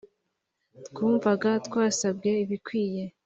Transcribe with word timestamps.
twumvaga 0.87 1.49
twasabwe 1.65 2.29
ibikwiye. 2.43 3.03